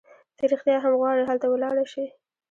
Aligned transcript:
ته 0.37 0.43
رېښتیا 0.51 0.77
هم 0.83 0.93
غواړي 0.99 1.23
هلته 1.29 1.47
ولاړه 1.49 1.83
شې؟ 1.91 2.05